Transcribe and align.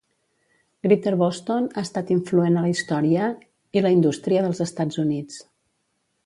Greater 0.85 1.11
Boston 1.21 1.67
ha 1.75 1.83
estat 1.87 2.09
influent 2.15 2.57
a 2.57 2.63
la 2.65 2.71
història 2.73 3.29
i 3.81 3.85
la 3.87 3.93
indústria 3.97 4.43
dels 4.49 4.63
Estats 4.67 4.99
Units. 5.05 5.39